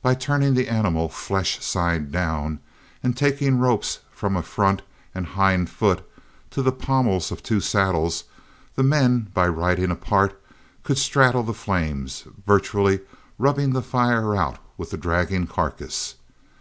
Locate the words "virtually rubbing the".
12.46-13.82